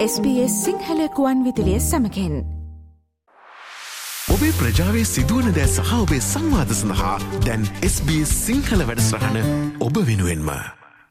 SBS 0.00 0.52
සිංහලකුවන් 0.64 1.40
විදිලිය 1.44 1.80
සමකෙන් 1.80 2.34
ඔබේ 4.34 4.52
ප්‍රජාවේ 4.60 5.02
සිදුවන 5.04 5.48
දෑ 5.56 5.66
සහ 5.66 5.90
ඔබේ 5.96 6.20
සංවාධ 6.22 6.72
සඳහා 6.72 7.16
දැන් 7.46 7.66
SBS 7.88 8.32
සිංහල 8.46 8.84
වැඩස්රහන 8.88 9.36
ඔබ 9.80 9.98
වෙනුවෙන්ම. 10.08 10.48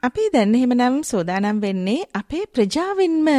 අපි 0.04 0.24
දැන්න 0.34 0.56
එහෙමනම් 0.56 0.98
සෝදානම් 1.04 1.60
වෙන්නේ 1.62 2.08
අපේ 2.14 2.42
ප්‍රජාවෙන්ම 2.48 3.30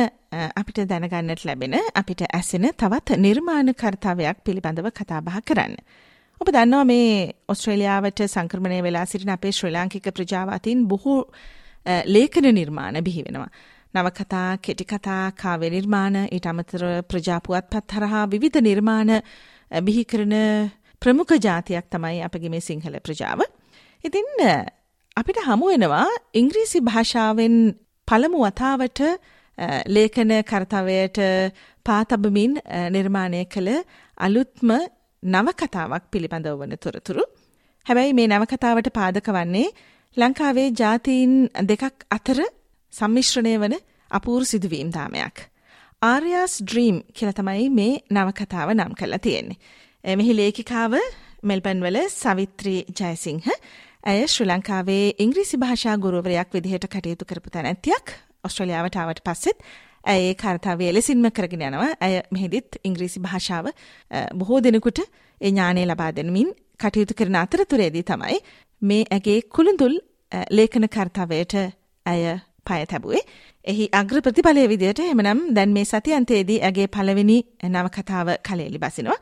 අපිට 0.60 0.78
දැනගන්නට 0.92 1.42
ලැබෙන 1.44 1.74
අපිට 1.94 2.22
ඇසෙන 2.28 2.68
තවත් 2.74 3.18
නිර්මාණ 3.18 3.74
කර්තාවයක් 3.74 4.46
පිළිබඳව 4.46 4.90
කතාබහ 4.92 5.40
කරන්න. 5.44 5.74
ඔබ 6.40 6.48
දන්නවා 6.48 6.84
මේ 6.84 7.10
ඔස්ට්‍රේලියාවට 7.48 8.22
සංක්‍රමණය 8.28 8.78
වෙලා 8.82 9.04
සිටින 9.04 9.34
අපේ 9.36 9.52
ශ්‍රී 9.52 9.74
ලාංකික 9.78 10.06
ප්‍රජාවතින් 10.14 10.86
බොහෝ 10.86 11.20
ලේඛන 12.06 12.50
නිර්මාණ 12.54 13.02
බිහි 13.02 13.26
වෙනවා. 13.26 13.50
නවකතා, 13.94 14.58
කෙටිකතා, 14.58 15.32
කාව්‍ය 15.32 15.70
නිර්මාණ, 15.70 16.16
ඊට 16.30 16.46
අමතර 16.46 16.82
ප්‍රජාපුවත්පත් 17.10 17.96
හරහා 17.96 18.24
විවිධ 18.32 18.60
නිර්මාණ 18.62 19.10
බිහි 19.86 20.04
කරන 20.04 20.34
ප්‍රමුඛ 21.02 21.34
ජාතියක් 21.38 21.86
තමයි 21.90 22.22
අපගේ 22.22 22.50
මේ 22.50 22.60
සිංහල 22.60 22.96
ප්‍රජාව. 23.00 23.40
ඉතින් 24.04 24.28
අපිට 25.16 25.38
හමු 25.48 25.66
වෙනවා 25.72 26.06
ඉංග්‍රීසි 26.34 26.80
භාෂාවෙන් 26.80 27.56
පළමු 28.08 28.38
වතාවට 28.44 29.00
ලේඛන 29.88 30.32
කර්තවයට 30.42 31.18
පාතබමින් 31.86 32.54
නිර්මාණය 32.90 33.42
කළ 33.46 33.70
අලුත්ම 34.18 34.70
නවකතාවක් 35.22 36.04
පිළිබඳව 36.12 36.56
වන 36.60 36.76
තොරතුරු. 36.78 37.24
හැබැයි 37.86 38.16
මේ 38.18 38.28
නවකතාවට 38.28 38.88
පාදක 38.92 39.28
වන්නේ 39.36 39.68
ලංකාවේ 40.16 40.68
ජාතීන් 40.80 41.34
දෙකක් 41.68 42.06
අතර 42.10 42.38
සම්මිශ්‍රණය 42.92 43.54
වන 43.58 43.76
අපූරු 44.10 44.44
සිදුවීම් 44.44 44.90
දාමයක්. 44.90 45.36
ආර්යාස් 46.02 46.54
ඩ්‍රීම් 46.62 46.96
කියල 47.12 47.32
තමයි 47.32 47.68
මේ 47.70 47.92
නවකතාව 48.10 48.74
නම් 48.74 48.94
කරලා 48.94 49.20
තියෙන්නේ. 49.20 49.58
මෙහි 50.04 50.32
ලේඛිකාව 50.34 50.96
මෙල්බන් 51.42 51.82
වල 51.82 51.98
සවිත්‍රී 52.12 52.80
ජයසිංහ 52.92 53.46
ඇය 54.04 54.26
ශ්‍රී 54.26 54.48
ලංකාවේ 54.48 55.04
ඉංග්‍රීසි 55.18 55.56
භාෂා 55.58 55.96
ගුරුවරයක් 55.98 56.50
විදිහට 56.52 56.88
කටයුතු 56.88 57.24
කරපු 57.24 57.50
තැනැත්තියක් 57.50 58.12
ඔස්ට්‍රලියාවට 58.44 58.96
ආවට 58.96 59.22
පස්සෙත් 59.22 59.58
ඇයේ 60.04 60.34
කාර්තාවය 60.36 60.88
එලෙසින්ම 60.88 61.26
කරගෙන 61.30 61.62
යනවා 61.62 61.90
ඇය 62.00 62.14
මෙහිදිත් 62.30 62.80
ඉංග්‍රීසි 62.84 63.20
භාෂාව 63.20 63.66
බොහෝ 64.34 64.60
දෙනෙකුට 64.60 65.00
ඒ 65.00 65.50
ඥානය 65.50 65.84
ලබා 65.84 66.10
දෙනමින් 66.12 66.52
කටයුතු 66.80 67.14
කරන 67.14 67.36
අතරතුරේදී 67.36 68.04
තමයි 68.04 68.38
මේ 68.82 69.02
ඇගේ 69.10 69.40
කුළුඳුල් 69.50 69.96
ලේඛන 70.50 70.88
කර්තාවයට 70.88 71.54
ඇය 72.06 72.22
පය 72.66 72.80
තැබුවේ. 72.86 73.22
එහි 73.64 73.84
අග්‍ර 74.00 74.16
ප්‍රතිඵලය 74.26 74.64
විදියට 74.72 75.04
එමනම් 75.04 75.40
දැන් 75.56 75.76
මේ 75.76 75.84
සතියන්තයේදී 75.84 76.58
ඇගේ 76.62 76.88
පළවෙනි 76.88 77.38
නවකතාව 77.68 78.28
කලේලි 78.48 78.78
බසිනවා. 78.78 79.18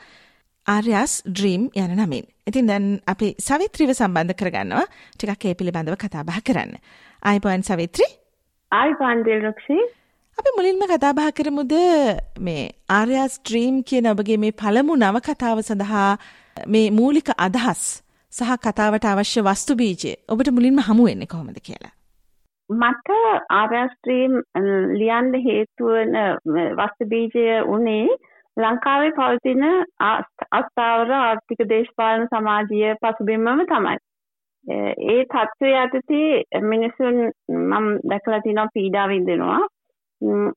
ආර්යාස් 0.67 1.13
ඩ්‍රීම් 1.27 1.63
යන 1.75 1.93
නමින්. 1.99 2.25
ඉතින් 2.47 2.67
දැන් 2.71 2.87
අපි 3.07 3.29
සවිත්‍රීව 3.41 3.93
සම්බන්ධ 3.95 4.39
කරගන්නවා 4.41 4.87
ටිකක් 5.17 5.45
ඒ 5.45 5.55
පිළිබඳව 5.55 5.97
කතා 6.05 6.25
බහ 6.29 6.41
කරන්න. 6.47 6.73
ආයිපුවන් 7.23 7.63
සවිත්‍රී? 7.63 8.11
ආයිපුවන් 8.73 9.25
දිල්රුක්ෂී. 9.27 9.85
අපි 10.39 10.51
මුලින්ම 10.57 10.83
කතා 10.93 11.13
බහ 11.13 11.31
කරමුද 11.39 11.75
මේ 12.39 12.65
ආර්යාස් 12.89 13.41
ඩ්‍රීම් 13.41 13.79
කියන 13.83 14.11
ඔබගේ 14.13 14.39
මේ 14.45 14.59
පළමු 14.63 14.95
නවකතාව 14.97 15.63
සඳහා 15.69 16.11
මේ 16.67 16.87
මූලික 16.91 17.31
අදහස් 17.39 17.83
සහ 18.33 18.51
කතාවට 18.65 19.05
අවශ්‍ය 19.05 19.41
වස්තු 19.41 19.79
බීජය 19.81 20.13
ඔබට 20.29 20.49
මුලින්ම 20.51 20.79
හමු 20.89 21.09
වෙන්නේ 21.09 21.33
කොහොමද 21.33 21.59
කියලා? 21.61 21.98
මට 22.71 23.09
ආර්යස්ත්‍රීම් 23.51 24.35
ලියන්න 24.95 25.33
හේතුවන 25.43 26.17
වස්තු 26.77 27.07
බීජය 27.07 27.63
උනේ 27.67 28.19
ලංකාවේ 28.57 29.13
පවතින 29.13 29.65
අස්ථාවර 30.51 31.13
ආර්ථික 31.13 31.65
දේශපාලන 31.69 32.29
සමාජීය 32.29 32.95
පසුබිම්මම 32.97 33.65
තමයි. 33.67 33.97
ඒ 35.07 35.25
තත්ත්වය 35.27 35.71
යටතේ 35.77 36.63
මිනිසුන් 36.63 37.19
මම 37.49 37.87
දැකලා 38.11 38.41
තියෙනවා 38.41 38.75
පීඩා 38.75 39.09
විඳිනවා. 39.09 39.61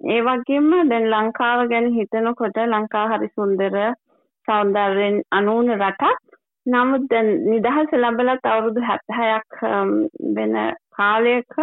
ඒ 0.07 0.21
වගේම 0.21 0.69
දැන් 0.89 1.09
ලංකාව 1.09 1.67
ගැන 1.69 1.91
හිතනකොට 1.93 2.59
ලංකාව 2.65 3.13
හරි 3.13 3.29
සුන්දර 3.29 3.77
සෞන්දර්යෙන් 4.47 5.21
අනූන 5.31 5.71
රටක්. 5.71 6.19
නමුත් 6.65 7.05
දැන් 7.09 7.29
නිදහස 7.45 7.93
ලැබලත් 7.97 8.45
අවුරුදු 8.45 8.81
76ක් 8.81 9.71
වෙන 10.35 10.57
කාලයක 10.91 11.55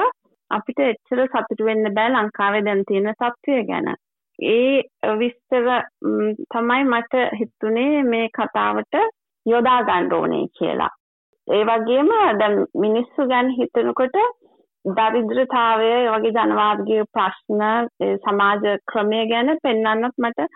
අපිට 0.50 0.80
එච්චර 0.82 1.24
සතුට 1.26 1.64
වෙන්න 1.68 1.94
බෑ 1.96 2.12
ලංකාවේ 2.12 2.64
දැන් 2.66 2.84
තියෙන 2.88 3.10
තත්ත්වය 3.14 3.62
ගැන. 3.70 3.88
ඒ 4.38 4.82
විස්තර 5.20 5.66
තමයි 6.52 6.84
මට 6.84 7.24
හිතුනේ 7.38 8.02
මේ 8.12 8.28
කතාවට 8.36 8.94
යොදා 9.46 9.80
ගන්න 9.82 10.14
ඕනේ 10.14 10.46
කියලා. 10.58 10.92
ඒ 11.48 11.62
වගේම 11.64 12.12
දැන් 12.40 12.56
මිනිස්සු 12.76 13.28
ගැන 13.32 13.50
හිතනකොට 13.58 14.16
දරිද්‍රතාවය 14.84 15.90
වගේ 16.06 16.32
ජනවාදගේ 16.38 17.04
ප්‍රශ්න 17.14 17.62
සමාජ 18.24 18.64
ක්‍රමය 18.92 19.20
ගැන 19.32 19.54
පෙන්වන්නත් 19.62 20.24
මට 20.24 20.48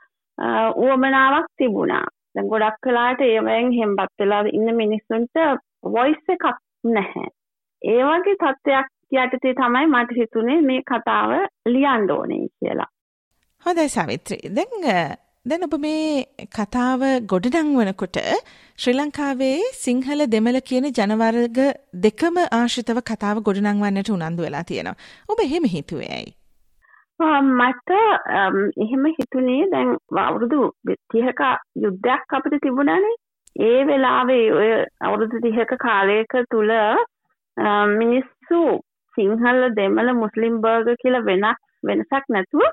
උවමනාවක් 0.79 1.49
තිබුණා. 1.59 2.07
දැන් 2.35 2.51
ගොඩක් 2.53 2.81
කලාට 2.85 3.21
ඒවෙන් 3.23 3.73
හෙම්බත් 3.79 4.13
වෙලා 4.21 4.43
ඉන්න 4.53 4.75
මිනිස්සුන්ට 4.77 5.45
වොයිස් 5.95 6.35
එකක් 6.35 6.47
නැහැ. 6.95 7.29
ඒ 7.83 8.03
වගේ 8.09 8.41
තත්ත්වයක් 8.43 8.92
යටතේ 9.13 9.55
තමයි 9.61 9.87
මට 9.95 10.19
හිතුනේ 10.21 10.61
මේ 10.69 10.83
කතාව 10.93 11.31
ලියන්න 11.75 12.11
ඕනේ 12.17 12.47
කියලා. 12.59 12.91
හොඳයි 13.67 13.89
සවිත්‍රී. 13.97 14.55
දැන් 14.57 15.17
දැන් 15.47 15.65
ඔබ 15.67 15.73
මේ 15.85 16.47
කතාව 16.57 17.01
ගොඩනංවනකොට 17.31 18.19
ශ්‍රී 18.83 18.99
ලංකාවේ 18.99 19.57
සිංහල 19.79 20.27
දෙමළ 20.35 20.61
කියන 20.69 20.87
ජනවර්ග 20.99 21.59
දෙකම 22.05 22.39
ආශ්‍රිතව 22.43 23.01
කතාව 23.11 23.41
ගොඩනංවන්නට 23.49 24.13
උනන්දු 24.17 24.47
වෙලා 24.47 24.63
තියෙනවා. 24.69 25.01
ඔබ 25.29 25.43
එහෙම 25.47 25.67
හිතුවේ 25.75 26.13
ඇයි? 26.19 26.33
මට 27.59 27.91
එහෙම 28.85 29.05
හිතුනේ 29.19 29.67
දැන් 29.73 29.91
අවුරුදු 30.27 30.61
30ක 30.91 31.51
යුද්ධයක් 31.85 32.37
අපිට 32.39 32.57
තිබුණානේ. 32.63 33.19
ඒ 33.69 33.81
වෙලාවේ 33.91 34.47
ඔය 34.61 34.71
අවුරුදු 35.09 35.43
30ක 35.45 35.79
කාලයක 35.87 36.33
තුල 36.55 36.73
මිනිස්සු 37.99 38.63
සිංහල 39.17 39.63
දෙමළ 39.77 40.13
මුස්ලිම් 40.17 40.61
බර්ග 40.61 40.93
කියලා 40.97 41.25
වෙනක් 41.25 41.63
වෙනසක් 41.85 42.29
නැතුව 42.29 42.69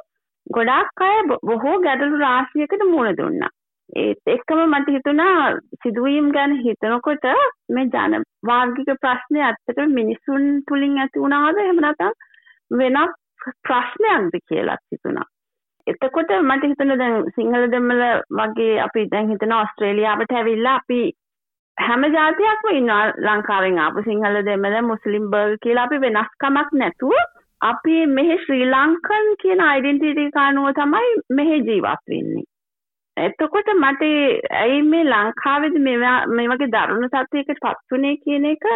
ගොඩාක් 0.47 1.01
අය 1.01 1.17
බොහෝ 1.43 1.77
ගැටලු 1.79 2.19
රාශියකට 2.19 2.83
මුහුණ 2.85 3.17
දුන්නා. 3.17 3.51
ඒත් 3.95 4.21
එක්කම 4.27 4.59
මට 4.63 4.89
හිතුණා 4.89 5.35
සිදුවීම් 5.83 6.27
ගැන 6.31 6.51
හිතනකොට 6.57 7.25
මේ 7.69 7.87
ජන 7.87 8.25
වාර්ගික 8.43 8.91
ප්‍රශ්නේ 9.01 9.43
ඇත්තටම 9.43 9.93
මිනිසුන් 9.93 10.45
තුලින් 10.67 10.97
ඇති 10.97 11.23
වුණාද 11.23 11.57
එහෙම 11.57 11.81
නැත්නම් 11.81 12.13
වෙනත් 12.71 13.17
ප්‍රශ්නයක්ද 13.63 14.39
කියලා 14.47 14.77
හිතුණා. 14.85 15.27
එතකොට 15.87 16.35
මට 16.41 16.69
හිතුණා 16.71 16.97
දැන් 16.97 17.31
සිංහල 17.35 17.65
දෙමළ 17.71 18.05
වගේ 18.39 18.75
අපි 18.81 19.07
දැන් 19.11 19.31
හිතන 19.31 19.53
ඕස්ට්‍රේලියාවට 19.53 20.33
ඇවිල්ලා 20.33 20.75
අපි 20.75 20.99
හැම 21.79 22.05
ජාතියක්ම 22.13 22.69
ඉන්නවා 22.71 23.03
ලංකාවෙන් 23.25 23.79
ආපු 23.79 24.03
සිංහල 24.03 24.39
දෙමළ 24.47 24.77
මුස්ලිම් 24.83 25.27
බර්ග 25.31 25.59
කියලා 25.63 25.85
අපි 25.87 25.99
වෙනස්කමක් 26.05 26.71
නැතුව 26.73 27.15
අපි 27.61 27.95
මෙහෙ 28.09 28.37
ශ්‍රී 28.43 28.67
ලංකන් 28.67 29.27
කියන 29.41 29.63
අයිඩෙන්ටිටි 29.63 30.25
කානුව 30.31 30.69
තමයි 30.73 31.11
මෙහෙ 31.31 31.59
ජීවත් 31.61 32.03
වෙන්නේ. 32.07 32.45
එතකොට 33.17 33.71
මට 33.75 34.09
ඇයි 34.57 34.81
මේ 34.91 35.05
ලංකාවේද 35.05 35.79
මේ 35.79 36.49
වගේ 36.51 36.71
දරුණු 36.75 37.09
තත්ත්වයකට 37.09 37.63
පත් 37.65 37.93
වුනේ 37.93 38.15
කියන 38.25 38.49
එක 38.51 38.67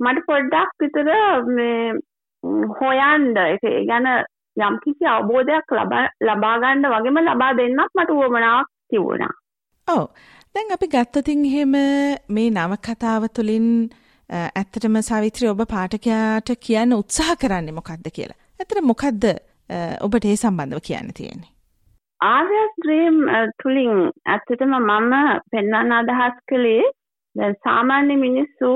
මට 0.00 0.26
පොඩ්ඩක් 0.26 0.84
විතර 0.84 1.12
මේ 1.50 1.94
හොයන්න 2.80 3.30
ඒක 3.44 3.68
ගැන 3.90 4.10
යම්කිසි 4.56 5.06
අවබෝධයක් 5.08 5.76
ලබා 6.22 6.56
ගන්න 6.58 6.90
වගේම 6.94 7.22
ලබා 7.22 7.52
දෙන්නත් 7.56 7.94
මට 7.94 8.16
උවමනාවක් 8.16 8.74
තිබුණා. 8.90 9.32
ඔව්. 9.88 10.04
දැන් 10.54 10.72
අපි 10.74 10.86
ගත්තතින් 10.92 11.42
එහෙම 11.48 11.74
මේ 12.36 12.48
නවකතාව 12.50 13.24
තුළින් 13.36 13.66
ඇත්තටම 14.30 14.96
සවිත්‍රී 15.08 15.50
ඔබ 15.50 15.62
පාඨකයාට 15.72 16.50
කියන්න 16.66 16.96
උත්සාහ 16.96 17.36
කරන්නේ 17.42 17.76
මොකක්ද 17.76 18.08
කියලා. 18.16 18.38
ඇතර 18.60 18.80
මොකක්ද 18.90 19.26
ඔබට 20.06 20.26
ඒ 20.30 20.36
සම්බන්ධව 20.36 20.82
කියන්න 20.88 21.14
තියෙන්නේ. 21.18 21.52
ආර්යක් 22.20 22.74
ද්‍රීම් 22.84 23.20
තුළින් 23.62 23.94
ඇත්තටම 24.34 24.74
මම 24.80 25.14
පෙන්වන්න 25.52 25.96
අදහස් 26.00 26.42
කළේ 26.52 26.90
දැන් 27.36 27.56
සාමාන්‍ය 27.68 28.18
මිනිස්සු 28.26 28.74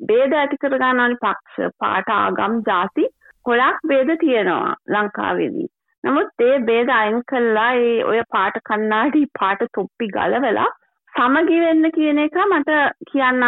බේද 0.00 0.38
ඇති 0.40 0.62
කරගන්නනි 0.62 1.20
පක්ෂ 1.26 1.76
පාට 1.84 2.16
ආගම් 2.20 2.58
ಜಾති 2.70 3.10
ගොඩක් 3.44 3.84
බේද 3.92 4.16
තියෙනවා 4.24 4.72
ලංකාවේදී. 4.94 5.70
නමුත් 6.04 6.48
ඒ 6.48 6.56
බේද 6.70 6.96
අයින් 7.02 7.22
කළා 7.30 7.70
ඒ 7.84 7.94
ඔය 8.10 8.26
පාට 8.34 8.64
කන්නාඩි 8.68 9.28
පාට 9.40 9.70
තොප්පි 9.76 10.14
ගලවලා 10.16 10.72
සමගි 11.16 11.58
වෙන්න 11.60 11.90
කියන 11.92 12.18
එක 12.18 12.34
මට 12.42 12.74
කියන්න 13.10 13.44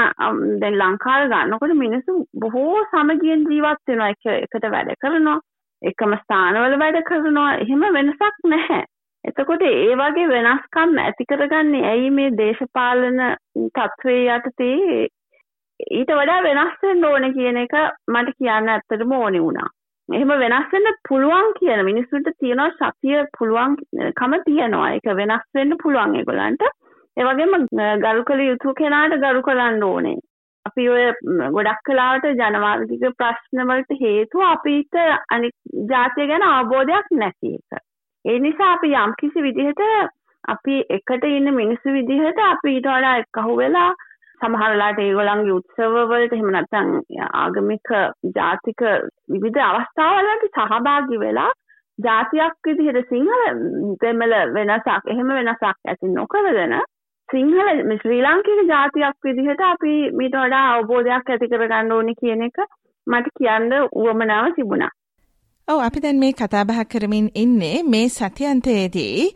දැන් 0.60 0.78
ලංකාවේ 0.78 1.28
ගන්නකොට 1.32 1.74
මිනිස්සු 1.76 2.14
බොහෝ 2.40 2.84
සමගියෙන් 2.92 3.44
ජීවත් 3.50 3.82
වෙනවා 3.88 4.12
එක 4.14 4.30
එකට 4.34 4.68
වැඩ 4.74 4.94
කරනවා 5.02 5.38
එකම 5.82 6.14
ස්ථානවල 6.16 6.78
වැඩ 6.80 7.00
කරනවා 7.08 7.50
එහෙම 7.56 7.84
වෙනසක් 7.96 8.40
නැහැ. 8.44 8.80
එතකොට 9.24 9.62
ඒ 9.64 9.94
වගේ 9.94 10.30
වෙනස්කම් 10.32 10.96
ඇති 11.02 11.28
කරගන්නේ 11.30 11.84
ඇයි 11.90 12.10
මේ 12.10 12.32
දේශපාලන 12.38 13.20
තත්ත්වයේ 13.70 14.38
යටතේ 14.38 15.06
ඊට 15.90 16.12
වඩා 16.12 16.40
වෙනස් 16.42 16.82
වෙන්න 16.82 17.04
ඕනේ 17.04 17.34
කියන 17.36 17.60
එක 17.64 17.76
මට 18.08 18.36
කියන්න 18.38 18.72
ඇත්තටම 18.74 19.14
ඕනේ 19.14 19.44
වුණා. 19.44 19.68
එහෙම 20.08 20.34
වෙනස් 20.40 20.72
වෙන්න 20.72 20.94
පුළුවන් 21.08 21.54
කියන 21.60 21.84
මිනිස්සුන්ට 21.84 22.34
තියෙනවා 22.38 22.72
ශක්තිය 22.72 23.24
පුළුවන් 23.38 23.76
කම 24.16 24.42
තියෙනවා. 24.46 24.90
ඒක 24.92 25.16
වෙනස් 25.22 25.48
වෙන්න 25.54 25.80
පුළුවන් 25.82 26.16
ඒගොල්ලන්ට. 26.16 26.70
ඒ 27.18 27.24
වගේම 27.24 27.54
ගරු 28.00 28.24
කළ 28.24 28.42
යුතු 28.42 28.74
කෙනාට 28.74 29.14
ගරු 29.18 29.40
කරන්න 29.42 29.82
ඕනේ. 29.84 30.18
අපි 30.66 30.88
ඔය 30.88 31.04
ගොඩක් 31.50 31.80
කලාවට 31.84 32.26
ජනවාර්ගික 32.40 33.04
ප්‍රශ්නවලට 33.18 33.94
හේතුව 34.00 34.42
අපිට 34.46 34.98
අනික් 35.28 35.54
ජාතිය 35.90 36.28
ගැන 36.30 36.44
අවබෝධයක් 36.44 37.08
නැති 37.14 37.54
එක. 37.54 37.80
ඒ 38.24 38.38
නිසා 38.38 38.68
අපි 38.72 38.92
යම් 38.96 39.14
කිසි 39.18 39.42
විදිහට 39.42 39.82
අපි 40.44 40.76
එකට 40.90 41.24
ඉන්න 41.28 41.50
මිනිස්සු 41.52 41.94
විදිහට 41.96 42.38
අපි 42.44 42.74
ඊට 42.74 42.86
වඩා 42.88 43.14
එක්කහු 43.16 43.56
වෙලා 43.56 43.88
සමහරලාට 44.40 45.00
ඒගොල්ලන්ගේ 45.00 45.54
උත්සවවලට 45.54 46.36
එහෙම 46.36 46.52
නැත්නම් 46.54 46.92
ආගමික 47.36 47.90
ජාතික 48.36 48.84
විවිධ 49.28 49.64
අවස්ථාවලට 49.64 50.46
සහභාගී 50.50 51.20
වෙලා 51.20 51.48
ජාතියක් 51.98 52.70
විදිහට 52.70 53.10
සිංහල 53.10 53.42
දෙමළ 54.02 54.36
වෙනසක් 54.54 55.10
එහෙම 55.14 55.34
වෙනසක් 55.38 55.66
ඇති 55.66 56.12
නොකරගෙන 56.12 56.76
සිංහල 57.28 57.96
ශ්‍රී 57.96 58.20
ලාංකික 58.20 58.60
ජාතියක් 58.66 59.16
විදිහට 59.24 59.64
අපි 59.64 59.94
මීට 60.12 60.36
වඩා 60.36 60.66
අවබෝධයක් 60.70 61.32
ඇති 61.32 61.48
කරගන්න 61.48 61.92
ඕනි 61.92 62.14
කියන 62.14 62.44
එක 62.46 62.62
මට 63.06 63.34
කියන්න 63.38 63.74
උවමනාව 63.94 64.48
තිබුණා. 64.56 64.92
ඔව් 65.68 65.80
අපි 65.80 66.00
දැන් 66.00 66.20
මේ 66.20 66.32
කතා 66.34 66.64
බහ 66.64 66.84
කරමින් 66.86 67.26
ඉන්නේ 67.36 67.82
මේ 67.86 68.06
සතියන්තයේදී 68.10 69.26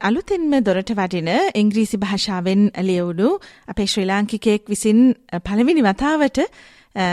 අලුතින්ම 0.00 0.52
දොරට 0.60 0.92
වඩින 0.92 1.30
ඉංග්‍රීසි 1.54 1.98
භාෂාවෙන් 1.98 2.62
ලියවුණු 2.82 3.30
අපේ 3.68 3.86
ශ්‍රී 3.86 4.06
ලාංකිකයෙක් 4.06 4.62
විසින් 4.68 5.00
පළවෙනි 5.44 5.82
වතාවට 5.82 6.40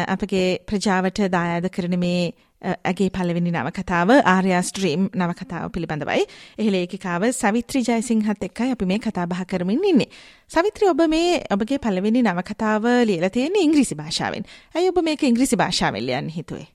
අපගේ 0.09 0.47
ප්‍රජාවට 0.65 1.25
දායාද 1.29 1.67
කරන 1.69 1.97
මේ 1.99 2.21
ඇගේ 2.61 3.09
පලවෙනි 3.09 3.51
නවකතාව 3.51 4.09
ආර්යා 4.25 4.61
ස්ට්‍රීම් 4.61 5.05
නවකතාව 5.15 5.69
පිළිබඳවයි. 5.75 6.25
එහි 6.59 6.71
ලේඛිකාව 6.71 7.27
සවිත්‍රි 7.31 7.81
ජයසිංහත් 7.81 8.43
එක්කයි 8.43 8.71
අපි 8.71 8.85
මේ 8.85 8.99
කතා 8.99 9.27
බහ 9.27 9.45
කරමින් 9.51 9.85
ඉන්නේ. 9.91 10.09
සවිත්‍රි 10.49 10.89
ඔබ 10.89 11.05
මේ 11.09 11.39
ඔබගේ 11.51 11.79
පළවෙනි 11.85 12.23
නවකතාව 12.23 12.89
ලියලා 13.05 13.29
තියෙන්නේ 13.29 13.63
ඉංග්‍රීසි 13.63 13.95
භාෂාවෙන්. 13.95 14.43
ඇයි 14.75 14.91
ඔබ 14.91 15.01
මේක 15.03 15.23
ඉංග්‍රීසි 15.23 15.61
භාෂාවෙන් 15.63 16.05
ලියන්න 16.05 16.29
හිතුවේ? 16.29 16.67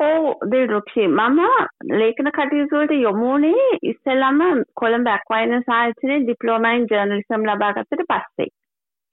ඔව් 0.00 0.24
දේරුක්ෂි 0.52 1.08
මම 1.08 1.40
ලේඛන 2.00 2.30
කටයුතු 2.36 2.76
වලට 2.76 3.02
යොමුනේ 3.06 3.66
ඉස්සෙල්ලාම 3.90 4.40
කොළඹ 4.80 5.10
ඇක්වයිනර්ස් 5.14 5.68
ආයතනයේ 5.78 6.22
ඩිප්ලෝමා 6.22 6.76
ඉන් 6.78 6.88
ජර්නලිසම් 6.92 7.44
ලබා 7.48 7.74
ගත්තට 7.76 8.08
පස්සේ. 8.12 8.48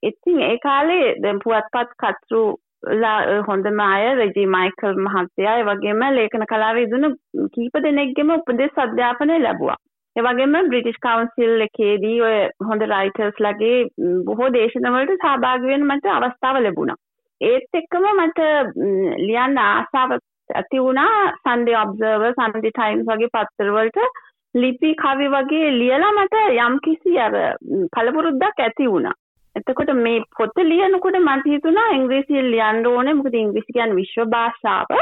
ඉතින් 0.03 0.39
ඒ 0.49 0.57
කාලේ 0.63 1.05
දැන් 1.23 1.43
පුවත්පත් 1.43 1.91
කතෘ 2.03 2.35
හොඳම 2.83 3.79
අය 3.79 4.15
රෙජි 4.15 4.45
මයිකල් 4.47 4.93
මහත්තයා 4.97 5.57
ඒ 5.57 5.63
වගේම 5.63 6.01
ලේඛන 6.11 6.45
කලාවේ 6.45 6.81
යෙදුණු 6.81 7.09
කීප 7.53 7.73
දෙනෙක්ගෙම 7.83 8.29
උපදෙස් 8.29 8.77
අධ්‍යාපනය 8.77 9.39
ලැබුවා. 9.39 9.77
ඒ 10.15 10.21
වගේම 10.21 10.55
බ්‍රිටිෂ් 10.69 10.99
කවුන්සිල් 10.99 11.61
එකේදී 11.61 12.21
ඔය 12.21 12.37
හොඳ 12.67 12.81
රයිටර්ස් 12.83 13.39
ලගේ 13.39 13.87
බොහෝ 14.25 14.49
දේශනවලට 14.49 15.17
සහභාගී 15.17 15.67
වෙන්න 15.67 15.87
මට 15.87 16.05
අවස්ථාව 16.07 16.61
ලැබුණා. 16.61 16.97
ඒත් 17.41 17.69
එක්කම 17.73 18.07
මට 18.15 18.39
ලියන්න 19.19 19.57
ආසාව 19.57 20.17
ඇති 20.55 20.79
වුණා 20.79 21.11
සන්ඩේ 21.39 21.77
ඔබ්සර්වර් 21.77 22.33
සන්ඩේ 22.33 22.71
ටයිම්ස් 22.71 23.05
වගේ 23.05 23.33
පත්තරවලට 23.33 23.99
ලිපි 24.55 24.95
කවි 24.95 25.27
වගේ 25.29 25.71
ලියලා 25.71 26.11
මට 26.13 26.43
යම්කිසි 26.57 27.19
අර 27.19 27.35
පළපුරුද්දක් 27.93 28.59
ඇති 28.59 28.87
වුණා. 28.87 29.17
එතකොට 29.57 29.91
මේ 29.97 30.23
පොත 30.37 30.63
ලියනකොට 30.63 31.17
මට 31.19 31.53
හිතුණා 31.53 31.89
ඉංග්‍රීසියෙන් 31.91 32.51
ලියන්න 32.51 32.87
ඕනේ 32.87 33.13
මොකද 33.13 33.35
ඉංග්‍රීසි 33.35 33.73
කියන්නේ 33.73 33.99
විශ්ව 33.99 34.29
භාෂාව. 34.29 34.93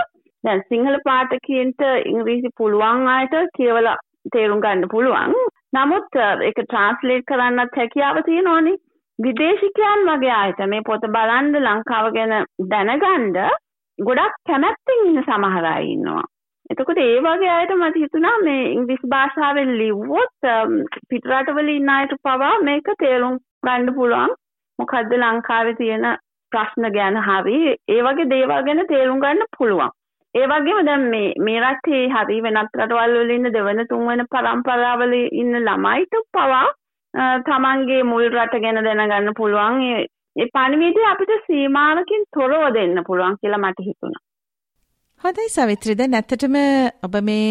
දැන් 0.44 0.64
සිංහල 0.70 0.98
පාඨකයන්ට 1.06 1.82
ඉංග්‍රීසි 2.06 2.56
පුළුවන් 2.58 3.08
අයට 3.10 3.36
කියවලා 3.58 3.98
තේරුම් 4.34 4.62
ගන්න 4.62 4.92
පුළුවන්. 4.92 5.36
නමුත් 5.74 6.20
ඒක 6.20 6.60
ට්‍රාන්ස්ලේට් 6.62 7.28
කරන්නත් 7.28 7.80
හැකියාව 7.80 8.22
තියෙනවනේ. 8.26 8.78
විදේශිකයන් 9.20 10.08
වගේ 10.08 10.36
අයට 10.36 10.62
මේ 10.68 10.86
පොත 10.86 11.10
බලන්න 11.10 11.60
ලංකාව 11.62 12.08
ගැන 12.16 12.34
දැනගන්න 12.70 13.36
ගොඩක් 14.00 14.40
කැමැත්තෙන් 14.48 15.04
ඉන්න 15.06 15.22
සමහර 15.22 15.68
අය 15.68 15.86
ඉන්නවා. 15.90 16.24
එතකොට 16.70 17.00
ඒ 17.00 17.20
වගේ 17.22 17.52
අයට 17.52 17.76
මට 17.76 18.04
හිතුණා 18.04 18.38
මේ 18.44 18.64
ඉංග්‍රීසි 18.70 19.12
භාෂාවෙන් 19.14 19.76
ලිව්වොත් 19.78 20.50
පිටරටවල 21.10 21.70
ඉන්න 21.72 21.94
අයට 21.96 22.18
පවා 22.24 22.56
මේක 22.64 22.90
තේරුම් 23.00 23.38
ගන්න 23.64 23.96
පුළුවන්. 23.96 24.36
මොකද්ද 24.80 25.14
ලංකාවේ 25.18 25.76
තියෙන 25.76 26.08
ප්‍රශ්න 26.52 26.90
ගැන 26.96 27.22
හරි 27.28 27.60
ඒ 27.90 28.02
වගේ 28.02 28.32
දේවල් 28.34 28.66
ගැන 28.68 28.82
තේරුම් 28.92 29.22
ගන්න 29.24 29.54
පුළුවන්. 29.58 29.94
ඒ 30.36 30.48
වගේම 30.48 30.88
දැන් 30.88 31.06
මේ 31.12 31.30
මේ 31.46 31.62
රටේ 31.64 32.02
හරි 32.16 32.42
වෙනත් 32.46 32.76
රටවල් 32.80 33.16
වල 33.18 33.32
ඉන්න 33.36 33.52
දෙවන 33.54 33.86
තුන්වන 33.92 34.26
පරම්පරාවල 34.32 35.16
ඉන්න 35.16 35.60
ළමයිට 35.60 36.20
පවා 36.34 36.66
තමන්ගේ 37.48 38.04
මුල් 38.04 38.28
රට 38.28 38.62
ගැන 38.66 38.84
දැනගන්න 38.88 39.38
පුළුවන්. 39.40 39.82
ඒ 40.36 40.48
පණිවිඩය 40.56 41.08
අපිට 41.12 41.34
සීමාවකින් 41.48 42.30
තොරව 42.36 42.64
දෙන්න 42.78 43.04
පුළුවන් 43.08 43.38
කියලා 43.42 43.64
මට 43.64 43.88
හිතුණා. 43.88 44.24
හොඳයි 45.24 45.50
සවිත්‍රි 45.50 45.98
දැන් 46.00 46.20
ඇත්තටම 46.20 46.58
ඔබ 47.08 47.16
මේ 47.30 47.50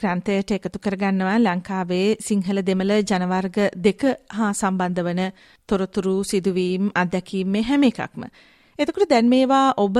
ග්‍රන්ථයට 0.00 0.50
එකතු 0.56 0.78
කරගන්නවා 0.78 1.38
ලංකාවේ 1.38 2.16
සිංහල 2.20 2.60
දෙමළ 2.68 2.94
ජනවර්ග 3.02 3.58
දෙක 3.78 4.02
හා 4.30 4.52
සම්බන්ධ 4.52 5.02
වන 5.06 5.22
තොරතුරු 5.68 6.16
සිදුවීම් 6.24 6.92
අත්දැකීම් 6.94 7.48
මේ 7.48 7.62
හැම 7.62 7.82
එකක්ම. 7.84 8.22
එතකොට 8.78 9.10
දැන් 9.10 9.28
මේවා 9.28 9.66
ඔබ 9.78 9.98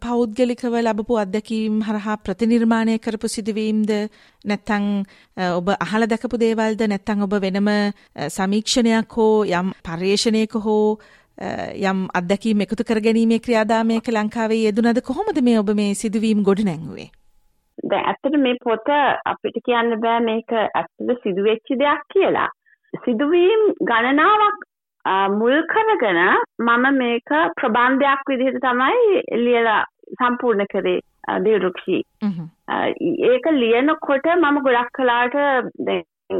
පෞද්ගලිකව 0.00 0.74
ලැබපු 0.78 1.18
අත්දැකීම් 1.18 1.82
හරහා 1.82 2.16
ප්‍රතිනිර්මාණය 2.18 2.98
කරපු 2.98 3.28
සිදුවීම්ද? 3.28 3.90
නැත්තං 4.44 4.86
ඔබ 5.58 5.68
අහල 5.76 6.06
දැකපු 6.06 6.38
දේවල්ද? 6.38 6.80
නැත්තං 6.84 7.26
ඔබ 7.26 7.36
වෙනම 7.40 7.68
සමීක්ෂණයක් 8.28 9.18
හෝ 9.18 9.44
යම් 9.52 9.74
පර්යේෂණයක 9.82 10.56
හෝ 10.64 10.98
යම් 11.82 12.06
අත්දැකීම් 12.14 12.60
එකතු 12.60 12.84
කර 12.84 13.00
ගැනීමේ 13.00 13.40
ක්‍රියාදාමයක 13.40 14.08
ලංකාවේ 14.08 14.62
යෙදුනද 14.64 15.02
කොහොමද 15.02 15.42
මේ 15.42 15.58
ඔබ 15.58 15.74
මේ 15.74 15.94
සිදුවීම් 15.94 16.42
ගොඩ 16.42 16.62
නැංගුවේ 16.62 17.10
දැන් 17.82 18.06
ඇත්තට 18.06 18.36
මේ 18.38 18.60
පොත 18.64 18.92
අපිට 19.24 19.58
කියන්න 19.64 19.96
බෑ 20.00 20.20
මේක 20.28 20.54
ඇත්තට 20.58 21.22
සිදුවෙච්ච 21.22 21.74
දෙයක් 21.80 22.06
කියලා. 22.14 22.48
සිදුවීම් 22.94 23.64
ගණනාවක් 23.90 24.64
මුල් 25.32 25.58
කරගෙන 25.72 26.22
මම 26.60 26.86
මේක 26.98 27.34
ප්‍රබන්ධයක් 27.56 28.24
විදිහට 28.28 28.62
තමයි 28.62 29.22
ලියලා 29.44 29.82
සම්පූර්ණ 30.18 30.66
කරේ 30.72 31.00
දේරුක්ෂි. 31.40 32.00
ඒක 33.30 33.46
ලියනකොට 33.52 34.26
මම 34.34 34.60
ගොඩක් 34.66 34.92
කලාට 34.92 35.38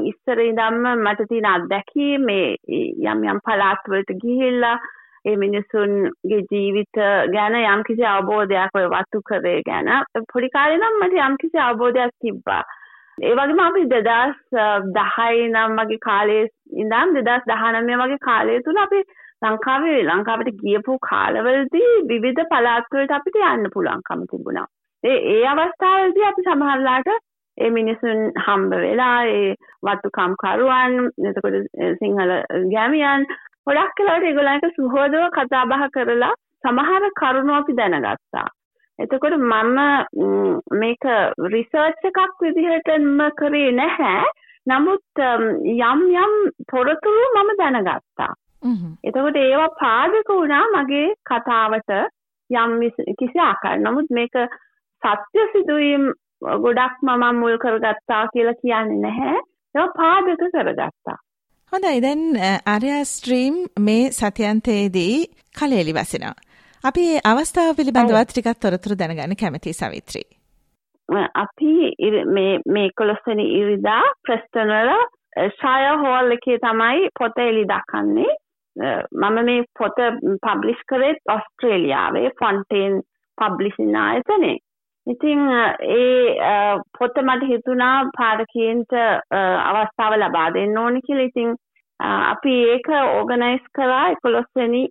ඉස්සර 0.03 0.39
ඉඳන්ම 0.41 0.87
මට 0.97 1.29
තියෙන 1.29 1.47
අත්දැකීම් 1.47 2.25
මේ 2.25 2.57
යම් 3.05 3.25
යම් 3.25 3.41
පළාත්වලට 3.45 4.15
ගිහිල්ලා 4.23 4.77
ඒ 5.25 5.37
මිනිසුන්ගේ 5.37 6.41
ජීවිත 6.51 7.03
ගැන 7.33 7.57
යම්කිසි 7.57 8.05
අවබෝධයක් 8.07 8.75
ඔය 8.75 8.87
වතු 8.91 9.21
කරේ 9.23 9.61
ගැන 9.63 9.91
පොඩි 10.33 10.51
කාලේ 10.51 10.79
නම් 10.79 10.99
මට 11.01 11.21
යම්කිසි 11.23 11.59
අවබෝධයක් 11.61 12.15
තිබ්බා. 12.21 12.63
ඒ 13.19 13.35
වගේම 13.35 13.61
අපි 13.61 13.85
2010 13.89 15.45
නම් 15.49 15.77
වගේ 15.79 16.01
කාලේ 16.01 16.43
ඉඳන් 16.75 17.15
2019 17.19 18.01
වගේ 18.03 18.23
කාලය 18.23 18.63
තුල 18.63 18.79
අපි 18.79 19.05
ලංකාවේ 19.43 20.01
ලංකාවට 20.05 20.51
ගියපු 20.63 20.99
කාලවලදී 21.09 21.93
විවිධ 22.09 22.43
පළාත් 22.51 22.91
වලට 22.93 23.17
අපිට 23.19 23.39
යන්න 23.43 23.71
පුළුවන්කම 23.75 24.27
තිබුණා. 24.31 24.67
ඒ 25.05 25.19
ඒ 25.33 25.47
අවස්ථාවලදී 25.47 26.27
අපි 26.27 26.45
සමහරලාට 26.45 27.11
ඒ 27.59 27.71
මිනිසුන් 27.71 28.21
හම්බ 28.45 28.73
වෙලා 28.85 29.19
ඒ 29.33 29.49
වත්තුකම් 29.87 30.37
කරුවන් 30.43 30.95
එතකොට 31.25 31.59
සිංහල 31.99 32.33
ගැමියන් 32.73 33.27
ගොඩක් 33.67 33.95
කලාට 33.97 34.25
ඒගොල්ලන්ට 34.25 34.77
සුහදව 34.77 35.25
කතා 35.33 35.65
බහ 35.67 35.85
කරලා 35.91 36.35
සමහර 36.65 37.05
කරුණු 37.15 37.55
අපි 37.55 37.73
දැනගත්තා. 37.75 38.47
එතකොට 38.99 39.37
මම 39.39 39.79
මේක 40.75 41.05
රිසර්ච් 41.49 42.09
එකක් 42.11 42.41
විදිහටම 42.41 43.21
කරේ 43.37 43.71
නැහැ. 43.73 44.25
නමුත් 44.67 45.23
යම් 45.23 46.03
යම් 46.17 46.35
තොරතුරු 46.69 47.25
මම 47.31 47.55
දැනගත්තා. 47.59 48.33
එතකොට 49.05 49.37
ඒවා 49.37 49.73
පාදක 49.81 50.31
වුණා 50.31 50.65
මගේ 50.75 51.09
කතාවට 51.25 51.97
යම් 52.51 52.79
කිසි 53.19 53.39
ආකාර. 53.41 53.77
නමුත් 53.79 54.09
මේක 54.11 54.37
සත්‍ය 55.03 55.49
සිදුවීම් 55.53 56.13
ගොඩක්ම 56.61 57.11
මම 57.11 57.41
මුල් 57.41 57.59
කරගත්තා 57.59 58.23
කියලා 58.33 58.61
කියන්නේ 58.63 59.03
නැහැ. 59.03 59.37
ඒවා 59.75 59.97
පාදක 59.99 60.45
කරගත්තා. 60.53 61.19
හොඳයි. 61.75 62.01
දැන් 62.03 62.23
ආර්යා 62.73 63.05
ස්ට්‍රීම් 63.11 63.55
මේ 63.87 64.03
සතියන්තයේදී 64.13 65.15
කලෙලි 65.59 65.95
වසිනවා. 65.97 66.35
අපි 66.85 67.05
අවස්ථාව 67.31 67.73
පිළිබඳවත් 67.79 68.31
ටිකක් 68.31 68.61
තොරතුරු 68.65 68.99
දැනගන්න 69.01 69.35
කැමති 69.43 69.75
සවිත්‍රී. 69.81 70.27
අපි 71.45 71.73
මේ 72.75 72.89
කොළොස්සනි 73.01 73.47
ඉරිදා 73.61 74.03
ප්‍රස්ටනල 74.27 74.93
ශය 75.57 75.81
හෝල් 76.03 76.37
එකේ 76.37 76.59
තමයි 76.67 77.11
පොත 77.21 77.43
එලි 77.47 77.65
දක්කන්නේ 77.73 78.37
මම 79.23 79.41
මේ 79.49 79.67
පොත 79.81 79.99
පබ්ලිෂ් 80.47 80.87
කරෙත් 80.93 81.35
ඔස්ට්‍රේලියාවේ 81.37 82.31
ෆොන්ටේන් 82.43 83.03
පබ්ලිසින් 83.39 83.99
ආයතනේ 84.05 84.57
ඉතිං 85.07 85.41
ඒ 85.95 86.79
පොත 86.99 87.19
මට 87.23 87.49
හිතුනා 87.49 87.97
පාඩකීන්ට 88.19 88.93
අවස්ථාව 89.65 90.15
ලබා 90.17 90.49
දෙන්න 90.55 90.79
ඕනි 90.79 91.01
කියල. 91.07 91.21
ඉතිං 91.21 91.51
අපි 92.01 92.55
ඒක 92.69 92.89
ඕගනයිස් 92.93 93.67
කරා 93.75 94.07
එකොළොස්වැනි 94.11 94.83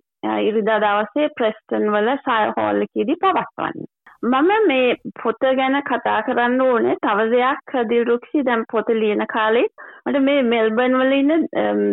ඉරිදා 0.42 0.78
දවසේ 0.80 1.28
ප්‍රස්ටන් 1.38 1.90
වල 1.92 2.10
සයහෝල්ලකිදී 2.24 3.20
පවත්වන්න. 3.22 3.84
මම 4.22 4.50
මේ 4.68 4.96
පොත 5.22 5.46
ගැන 5.58 5.76
කතා 5.82 6.22
කරන්න 6.22 6.60
ඕනේ 6.60 6.96
තව 7.02 7.26
දෙයක් 7.32 7.74
දිල්රුක්ෂි 7.90 8.44
දැම් 8.44 8.64
පොත 8.72 8.88
ලියන 9.00 9.26
කාලෙත් 9.32 9.72
මට 10.06 10.22
මේ 10.28 10.42
මෙල්බන් 10.44 10.98
වල 11.00 11.12
ඉන්න 11.12 11.48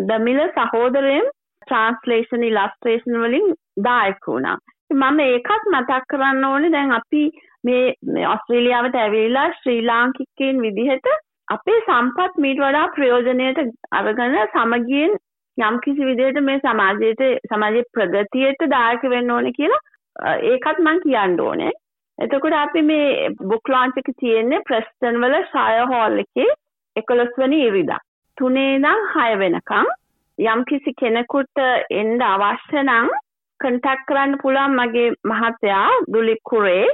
දමිල 0.08 0.41
සහෝදරයෙන් 0.58 1.27
ට්‍රන්ස්ලේෂන් 1.63 2.48
ඉලස්ට්‍රේෂන් 2.50 3.18
වලින් 3.24 3.50
දායක 3.88 4.27
වුණා. 4.27 4.58
මම 4.94 5.20
ඒකත් 5.25 5.68
මතක් 5.74 6.08
කරන්න 6.10 6.46
ඕනේ 6.46 6.72
දැන් 6.72 6.96
අපි 7.00 7.24
මේ 7.63 8.27
ඔස්ට්‍රේලියාවට 8.27 8.96
ඇවිල්ලා 8.96 9.50
ශ්‍රී 9.58 9.82
ලාංකිකයින් 9.86 10.62
විදිහට 10.62 11.12
අපේ 11.53 11.79
සම්පත් 11.81 12.41
මීට 12.43 12.60
වඩා 12.63 12.88
ප්‍රයෝජනයට 12.96 13.62
අරගෙන 14.00 14.36
සමගියෙන් 14.48 15.15
යම් 15.58 15.79
කිසි 15.86 16.10
විදිහට 16.10 16.41
මේ 16.48 16.60
සමාජයට 16.65 17.24
සමාජයේ 17.51 17.88
ප්‍රගතියට 17.93 18.67
දායක 18.74 19.08
වෙන්න 19.13 19.34
ඕනේ 19.36 19.58
කියලා 19.58 20.36
ඒකත් 20.51 20.79
මං 20.86 21.01
කියන්න 21.05 21.39
ඕනේ. 21.39 21.72
එතකොට 22.20 22.55
අපි 22.55 22.81
මේ 22.81 23.29
බුක් 23.51 23.74
ලොන්ච් 23.74 23.98
එක 24.01 24.12
තියෙන්නේ 24.20 24.65
ප්‍රෙස්ටන් 24.70 25.20
වල 25.24 25.36
ෂයර් 25.48 25.91
හෝල් 25.91 26.24
එකේ 26.24 26.48
11 26.96 27.36
වෙනි 27.41 27.60
ඉරිදා. 27.67 28.00
3 28.38 28.65
ඉඳන් 28.75 29.03
6 29.15 29.41
වෙනකම් 29.43 29.91
යම් 30.38 30.65
කිසි 30.72 30.96
කෙනෙකුට 31.01 31.65
එන්න 32.00 32.25
අවශ්‍ය 32.29 32.81
නම් 32.84 33.12
කන්ටැක්ට් 33.60 34.08
කරන්න 34.10 34.39
පුළුවන් 34.43 34.79
මගේ 34.79 35.12
මහත්තයා 35.31 35.86
දුලිප් 36.13 36.41
කුරේ. 36.51 36.88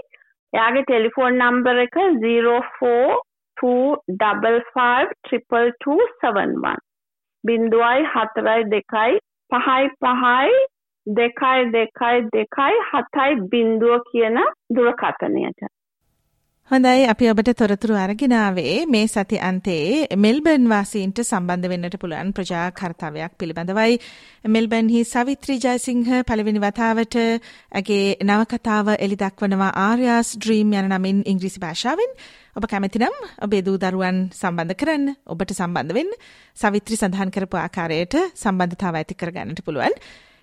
එයාගේ 0.53 0.85
ටෙලිෆෝන් 0.85 1.41
නම්බර 1.43 1.85
එක 1.85 1.97
04 2.21 3.17
255 3.61 5.13
22271 5.29 6.77
බින්දුවයි 7.43 8.09
හතරයි 8.13 8.63
දෙකයි 8.71 9.19
පහයි 9.51 9.87
පහයි 10.01 10.57
දෙකයි 11.07 11.71
දෙකයි 11.71 12.17
දෙකයි 12.33 12.75
හතයි 12.89 13.35
බින්දුව 13.51 14.01
කියන 14.11 14.37
දුරකථනයට. 14.75 15.76
හොඳයි 16.71 17.05
අපි 17.07 17.25
ඔබට 17.31 17.49
තොරතුරු 17.53 17.93
අරගෙනාවේ 17.95 18.73
මේ 18.85 19.05
සති 19.07 19.37
අන්තයේ 19.41 20.17
මෙල්බර්න් 20.17 20.65
වාසීන්ට 20.67 21.19
සම්බන්ධ 21.21 21.69
වෙන්නට 21.71 21.95
පුළුවන් 22.01 22.33
ප්‍රජා 22.33 22.65
කර්තව්‍යයක් 22.71 23.37
පිළිබඳවයි 23.39 23.93
මෙල්බර්න්හි 24.47 25.05
සවිත්‍රී 25.05 25.57
ජයසිංහ 25.57 26.03
පළවෙනි 26.27 26.63
වතාවට 26.65 27.15
ඇගේ 27.73 28.17
නවකතාව 28.21 28.91
එලි 28.97 29.19
දක්වනවා 29.23 29.71
ආර්යාස් 29.85 30.33
ඩ්‍රීම් 30.35 30.75
යන 30.75 30.91
නමින් 30.91 31.23
ඉංග්‍රීසි 31.25 31.63
භාෂාවෙන්. 31.63 32.11
ඔබ 32.57 32.63
කැමතිනම් 32.65 33.15
ඔබේ 33.39 33.63
දූ 33.63 33.77
දරුවන් 33.77 34.19
සම්බන්ධ 34.33 34.79
කරන්න 34.81 35.09
ඔබට 35.25 35.55
සම්බන්ධ 35.55 35.95
වෙන්න. 35.95 36.11
සවිත්‍රි 36.57 36.99
සඳහන් 36.99 37.31
කරපු 37.31 37.63
ආකාරයට 37.63 38.23
සම්බන්ධතාව 38.35 38.99
ඇති 38.99 39.15
කරගන්නට 39.15 39.63
පුළුවන්. 39.63 39.95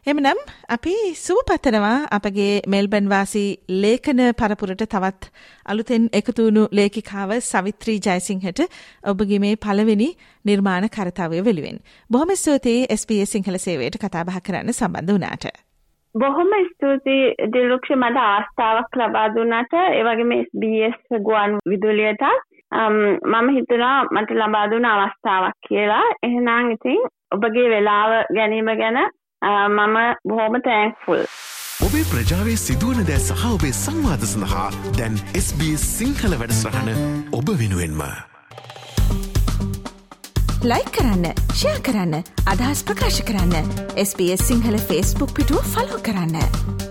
එමනම් 0.07 0.41
අපි 0.69 0.95
සුවපතනවා 1.17 1.93
අපගේ 2.11 2.55
මෙල්බන් 2.67 3.07
වාසී 3.09 3.47
ලේඛන 3.83 4.21
පරපුරට 4.41 4.83
තවත් 4.85 5.31
අලුතෙන් 5.67 6.05
එකතුවුණු 6.13 6.65
ලේඛිකාව 6.73 7.33
සවිත්‍රී 7.43 7.97
ජයසිංහට 7.99 8.61
ඔබගේ 9.05 9.39
මේ 9.39 9.55
පළවෙනි 9.57 10.09
නිර්මාණ 10.45 10.89
කරතවය 10.89 11.41
වෙනුවෙන්. 11.41 11.81
බොහොම 12.11 12.35
ස්තුතියි 12.35 12.85
SBS 12.97 13.33
සිංහල 13.33 13.59
සේවයට 13.59 13.99
කතා 13.99 14.27
බහ 14.27 14.39
කරන්න 14.43 14.75
සම්බන්ධ 14.75 15.15
වුණාට. 15.15 15.49
බොහොම 16.15 16.55
ස්තුතියි 16.67 17.51
දිල්රුක්ෂ 17.51 17.97
මට 17.97 18.27
ආස්ථාවක් 18.27 19.01
ලබා 19.01 19.27
දුන්නට 19.31 19.75
ඒවගේ 19.81 20.27
මේ 20.27 20.45
SBS 20.45 21.19
ගුවන් 21.23 21.59
විදුලියටත් 21.67 22.31
මම 22.75 23.53
හිතනවා 23.57 23.97
මට 24.13 24.41
ලබා 24.41 24.65
දුන්න 24.69 24.93
අවස්ථාවක් 24.93 25.59
කියලා 25.67 26.07
එහෙනම් 26.23 26.73
ඉතින් 26.73 27.05
ඔබගේ 27.33 27.69
වෙලාව 27.71 28.19
ගැනීම 28.35 28.75
ගැන 28.77 29.05
මම 29.45 29.97
බොහොම 30.25 30.61
තෑන්ක්ෆුල්. 30.65 31.25
ඔබේ 31.81 32.05
ප්‍රජාවේ 32.11 32.57
සිදුවන 32.57 33.07
දෑ 33.07 33.21
සහ 33.21 33.47
ඔබේ 33.49 33.73
සංවාද 33.75 34.23
සඳහා 34.27 34.69
දැන් 34.99 35.19
SBS 35.37 35.85
සිංහල 35.99 36.39
වැඩසටහන 36.41 36.89
ඔබ 37.33 37.53
වෙනුවෙන්ම. 37.61 38.01
ලයි 40.65 40.85
කරන්න 40.91 41.27
ෂයා 41.51 41.77
කරන්න 41.83 42.15
අදහස් 42.47 42.81
ප්‍රකාශ 42.83 43.21
කරන්න 43.29 43.77
SBS 44.01 44.49
සිංහල 44.49 44.81
ෆස්බුක් 44.81 45.37
පිටුව 45.37 45.73
ෆලෝ 45.75 46.01
කරන්න. 46.01 46.84